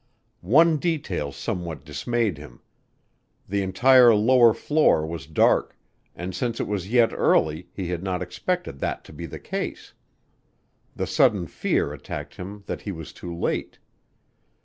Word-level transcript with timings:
One 0.41 0.77
detail 0.77 1.31
somewhat 1.31 1.85
dismayed 1.85 2.39
him. 2.39 2.61
The 3.47 3.61
entire 3.61 4.15
lower 4.15 4.51
floor 4.51 5.05
was 5.05 5.27
dark, 5.27 5.77
and 6.15 6.33
since 6.33 6.59
it 6.59 6.65
was 6.67 6.89
yet 6.91 7.13
early 7.13 7.67
he 7.71 7.89
had 7.89 8.01
not 8.01 8.23
expected 8.23 8.79
that 8.79 9.03
to 9.03 9.13
be 9.13 9.27
the 9.27 9.37
case. 9.37 9.93
The 10.95 11.05
sudden 11.05 11.45
fear 11.45 11.93
attacked 11.93 12.37
him 12.37 12.63
that 12.65 12.81
he 12.81 12.91
was 12.91 13.13
too 13.13 13.31
late. 13.31 13.77